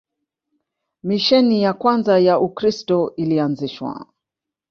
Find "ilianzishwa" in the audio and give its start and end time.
3.17-4.05